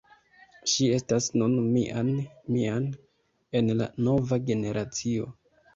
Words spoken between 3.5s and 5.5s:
en la "Nova generacio".